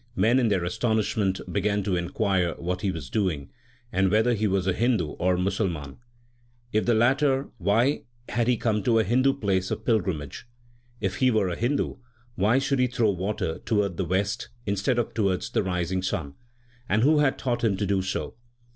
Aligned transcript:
Men 0.15 0.39
in 0.39 0.47
their 0.47 0.63
astonishment 0.65 1.41
began 1.53 1.83
to 1.83 1.95
inquire 1.95 2.55
what 2.55 2.81
he 2.81 2.89
was 2.89 3.07
doing, 3.07 3.51
and 3.91 4.09
whether 4.09 4.33
he 4.33 4.47
was 4.47 4.65
a 4.65 4.73
Hindu 4.73 5.09
or 5.19 5.37
Muhammadan. 5.37 5.99
If 6.73 6.87
the 6.87 6.95
latter, 6.95 7.49
why 7.59 8.05
had 8.27 8.47
he 8.47 8.57
come 8.57 8.81
to 8.81 8.97
a 8.97 9.03
Hindu 9.03 9.35
place 9.35 9.69
of 9.69 9.85
pilgrimage? 9.85 10.47
If 10.99 11.17
he 11.17 11.29
were 11.29 11.49
a 11.49 11.55
Hindu, 11.55 11.97
why 12.33 12.57
should 12.57 12.79
he 12.79 12.87
throw 12.87 13.11
water 13.11 13.59
towards 13.59 13.97
the 13.97 14.05
west 14.05 14.49
instead 14.65 14.97
of 14.97 15.13
towards 15.13 15.51
the 15.51 15.61
rising 15.61 16.01
sun? 16.01 16.33
And 16.89 17.03
who 17.03 17.19
had 17.19 17.37
taught 17.37 17.63
him 17.63 17.77
to 17.77 17.85
do 17.85 18.01
so 18.01 18.33